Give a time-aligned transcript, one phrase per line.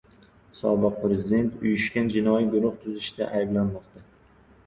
[0.59, 4.05] Sobiq prezident uyushgan jinoiy guruh tuzishda ayblanmoqda